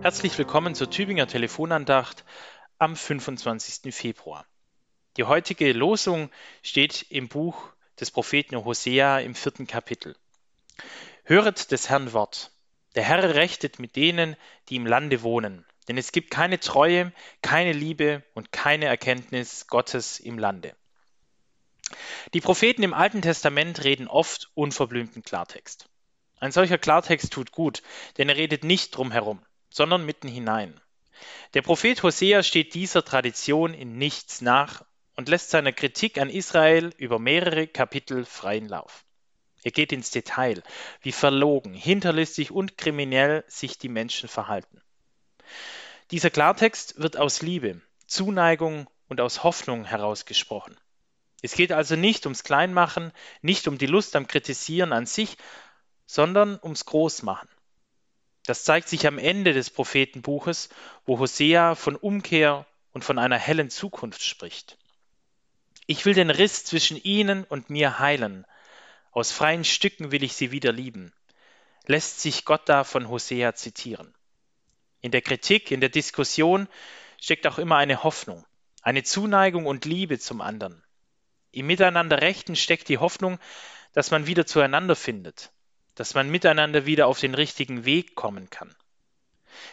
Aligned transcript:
Herzlich 0.00 0.38
willkommen 0.38 0.76
zur 0.76 0.88
Tübinger 0.88 1.26
Telefonandacht 1.26 2.24
am 2.78 2.94
25. 2.94 3.92
Februar. 3.92 4.46
Die 5.16 5.24
heutige 5.24 5.72
Losung 5.72 6.30
steht 6.62 7.06
im 7.10 7.28
Buch 7.28 7.72
des 7.98 8.12
Propheten 8.12 8.64
Hosea 8.64 9.18
im 9.18 9.34
vierten 9.34 9.66
Kapitel. 9.66 10.14
Höret 11.24 11.72
des 11.72 11.88
Herrn 11.88 12.12
Wort. 12.12 12.52
Der 12.94 13.02
Herr 13.02 13.34
rechtet 13.34 13.80
mit 13.80 13.96
denen, 13.96 14.36
die 14.68 14.76
im 14.76 14.86
Lande 14.86 15.22
wohnen, 15.22 15.66
denn 15.88 15.98
es 15.98 16.12
gibt 16.12 16.30
keine 16.30 16.60
Treue, 16.60 17.12
keine 17.42 17.72
Liebe 17.72 18.22
und 18.34 18.52
keine 18.52 18.84
Erkenntnis 18.84 19.66
Gottes 19.66 20.20
im 20.20 20.38
Lande. 20.38 20.76
Die 22.34 22.40
Propheten 22.40 22.84
im 22.84 22.94
Alten 22.94 23.20
Testament 23.20 23.82
reden 23.82 24.06
oft 24.06 24.52
unverblümten 24.54 25.24
Klartext. 25.24 25.88
Ein 26.38 26.52
solcher 26.52 26.78
Klartext 26.78 27.32
tut 27.32 27.50
gut, 27.50 27.82
denn 28.16 28.28
er 28.28 28.36
redet 28.36 28.62
nicht 28.62 28.96
drum 28.96 29.10
herum, 29.10 29.44
sondern 29.70 30.04
mitten 30.04 30.28
hinein. 30.28 30.80
Der 31.54 31.62
Prophet 31.62 32.02
Hosea 32.02 32.42
steht 32.42 32.74
dieser 32.74 33.04
Tradition 33.04 33.74
in 33.74 33.98
nichts 33.98 34.40
nach 34.40 34.84
und 35.16 35.28
lässt 35.28 35.50
seiner 35.50 35.72
Kritik 35.72 36.18
an 36.18 36.30
Israel 36.30 36.92
über 36.96 37.18
mehrere 37.18 37.66
Kapitel 37.66 38.24
freien 38.24 38.68
Lauf. 38.68 39.04
Er 39.64 39.72
geht 39.72 39.92
ins 39.92 40.10
Detail, 40.10 40.62
wie 41.02 41.12
verlogen, 41.12 41.74
hinterlistig 41.74 42.52
und 42.52 42.78
kriminell 42.78 43.44
sich 43.48 43.78
die 43.78 43.88
Menschen 43.88 44.28
verhalten. 44.28 44.80
Dieser 46.10 46.30
Klartext 46.30 47.00
wird 47.00 47.16
aus 47.16 47.42
Liebe, 47.42 47.80
Zuneigung 48.06 48.88
und 49.08 49.20
aus 49.20 49.42
Hoffnung 49.42 49.84
herausgesprochen. 49.84 50.76
Es 51.42 51.52
geht 51.52 51.72
also 51.72 51.96
nicht 51.96 52.26
ums 52.26 52.44
Kleinmachen, 52.44 53.12
nicht 53.42 53.68
um 53.68 53.78
die 53.78 53.86
Lust 53.86 54.16
am 54.16 54.26
Kritisieren 54.26 54.92
an 54.92 55.06
sich, 55.06 55.36
sondern 56.06 56.58
ums 56.62 56.84
Großmachen. 56.84 57.48
Das 58.48 58.64
zeigt 58.64 58.88
sich 58.88 59.06
am 59.06 59.18
Ende 59.18 59.52
des 59.52 59.68
Prophetenbuches, 59.68 60.70
wo 61.04 61.18
Hosea 61.18 61.74
von 61.74 61.96
Umkehr 61.96 62.64
und 62.92 63.04
von 63.04 63.18
einer 63.18 63.36
hellen 63.36 63.68
Zukunft 63.68 64.22
spricht. 64.22 64.78
Ich 65.86 66.06
will 66.06 66.14
den 66.14 66.30
Riss 66.30 66.64
zwischen 66.64 66.96
ihnen 66.96 67.44
und 67.44 67.68
mir 67.68 67.98
heilen. 67.98 68.46
Aus 69.10 69.32
freien 69.32 69.64
Stücken 69.64 70.12
will 70.12 70.22
ich 70.22 70.32
sie 70.32 70.50
wieder 70.50 70.72
lieben. 70.72 71.12
Lässt 71.84 72.22
sich 72.22 72.46
Gott 72.46 72.62
da 72.70 72.84
von 72.84 73.10
Hosea 73.10 73.54
zitieren. 73.54 74.14
In 75.02 75.10
der 75.10 75.20
Kritik, 75.20 75.70
in 75.70 75.82
der 75.82 75.90
Diskussion 75.90 76.68
steckt 77.20 77.46
auch 77.46 77.58
immer 77.58 77.76
eine 77.76 78.02
Hoffnung, 78.02 78.46
eine 78.80 79.02
Zuneigung 79.02 79.66
und 79.66 79.84
Liebe 79.84 80.18
zum 80.18 80.40
anderen. 80.40 80.82
Im 81.50 81.66
Miteinander 81.66 82.22
Rechten 82.22 82.56
steckt 82.56 82.88
die 82.88 82.96
Hoffnung, 82.96 83.38
dass 83.92 84.10
man 84.10 84.26
wieder 84.26 84.46
zueinander 84.46 84.96
findet, 84.96 85.52
dass 85.98 86.14
man 86.14 86.30
miteinander 86.30 86.86
wieder 86.86 87.08
auf 87.08 87.18
den 87.18 87.34
richtigen 87.34 87.84
Weg 87.84 88.14
kommen 88.14 88.50
kann. 88.50 88.72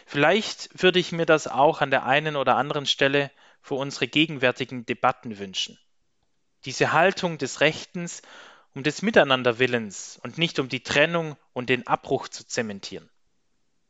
Vielleicht 0.06 0.82
würde 0.82 0.98
ich 0.98 1.12
mir 1.12 1.24
das 1.24 1.46
auch 1.46 1.80
an 1.80 1.92
der 1.92 2.04
einen 2.04 2.34
oder 2.34 2.56
anderen 2.56 2.86
Stelle 2.86 3.30
für 3.62 3.74
unsere 3.74 4.08
gegenwärtigen 4.08 4.84
Debatten 4.84 5.38
wünschen. 5.38 5.78
Diese 6.64 6.92
Haltung 6.92 7.38
des 7.38 7.60
Rechtens 7.60 8.22
um 8.74 8.82
des 8.82 9.02
Miteinanderwillens 9.02 10.18
und 10.20 10.36
nicht 10.36 10.58
um 10.58 10.68
die 10.68 10.82
Trennung 10.82 11.36
und 11.52 11.70
den 11.70 11.86
Abbruch 11.86 12.26
zu 12.26 12.44
zementieren. 12.44 13.08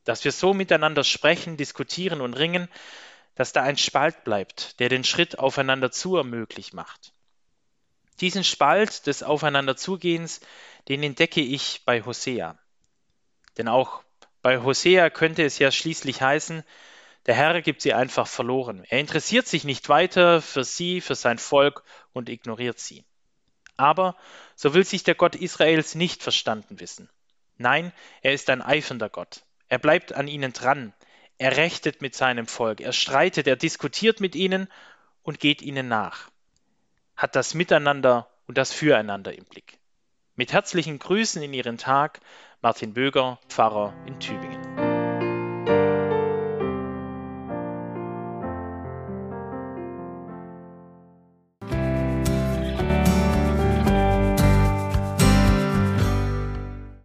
Dass 0.05 0.23
wir 0.23 0.31
so 0.31 0.53
miteinander 0.53 1.05
sprechen, 1.05 1.57
diskutieren 1.57 2.21
und 2.21 2.35
ringen, 2.35 2.69
dass 3.35 3.55
da 3.55 3.63
ein 3.63 3.79
Spalt 3.79 4.25
bleibt, 4.25 4.79
der 4.79 4.91
den 4.91 5.05
Schritt 5.05 5.39
aufeinander 5.39 5.91
zu 5.91 6.17
ermöglich 6.17 6.75
macht. 6.75 7.15
Diesen 8.21 8.45
Spalt 8.45 9.07
des 9.07 9.23
Aufeinanderzugehens, 9.23 10.41
den 10.89 11.03
entdecke 11.03 11.41
ich 11.41 11.83
bei 11.85 12.03
Hosea. 12.03 12.59
Denn 13.59 13.69
auch 13.69 14.03
bei 14.43 14.63
Hosea 14.63 15.11
könnte 15.11 15.45
es 15.45 15.59
ja 15.59 15.71
schließlich 15.71 16.23
heißen, 16.23 16.63
der 17.27 17.35
Herr 17.35 17.61
gibt 17.61 17.83
sie 17.83 17.93
einfach 17.93 18.27
verloren. 18.27 18.85
Er 18.89 19.01
interessiert 19.01 19.49
sich 19.49 19.65
nicht 19.65 19.89
weiter 19.89 20.41
für 20.41 20.65
sie, 20.65 21.01
für 21.01 21.17
sein 21.17 21.39
Volk 21.39 21.83
und 22.13 22.29
ignoriert 22.29 22.79
sie. 22.79 23.05
Aber 23.77 24.17
so 24.55 24.73
will 24.73 24.85
sich 24.85 25.03
der 25.03 25.17
Gott 25.17 25.35
Israels 25.35 25.95
nicht 25.95 26.23
verstanden 26.23 26.81
wissen. 26.81 27.11
Nein, 27.59 27.93
er 28.23 28.33
ist 28.33 28.49
ein 28.49 28.63
eifernder 28.63 29.11
Gott. 29.11 29.43
Er 29.69 29.79
bleibt 29.79 30.13
an 30.13 30.29
ihnen 30.29 30.53
dran. 30.53 30.95
Er 31.37 31.57
rechtet 31.57 32.01
mit 32.01 32.15
seinem 32.15 32.47
Volk. 32.47 32.81
Er 32.81 32.93
streitet, 32.93 33.47
er 33.47 33.57
diskutiert 33.57 34.21
mit 34.21 34.35
ihnen 34.35 34.69
und 35.23 35.41
geht 35.41 35.61
ihnen 35.61 35.89
nach 35.89 36.31
hat 37.17 37.37
das 37.37 37.55
Miteinander 37.55 38.29
und 38.47 38.59
das 38.59 38.73
Füreinander 38.73 39.37
im 39.37 39.45
Blick. 39.45 39.79
Mit 40.35 40.53
herzlichen 40.53 40.99
Grüßen 40.99 41.43
in 41.43 41.55
Ihren 41.55 41.79
Tag, 41.79 42.21
Martin 42.61 42.95
Böger, 42.95 43.39
Pfarrer 43.49 43.95
in 44.07 44.21
Tübingen. 44.21 44.56